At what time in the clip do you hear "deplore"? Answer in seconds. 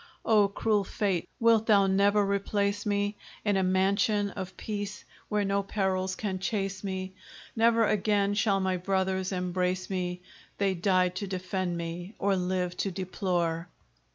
12.89-13.67